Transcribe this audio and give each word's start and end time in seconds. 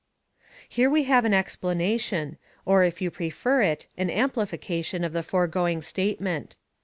217 0.71 0.75
Here 0.75 0.89
we 0.89 1.03
have 1.03 1.25
an 1.25 1.33
explanation, 1.35 2.39
or, 2.65 2.83
if 2.83 3.03
you 3.03 3.11
prefer 3.11 3.61
it, 3.61 3.85
an 3.99 4.09
am 4.09 4.31
plification 4.31 5.05
of 5.05 5.13
the 5.13 5.21
foregoing 5.21 5.83
statement. 5.83 6.57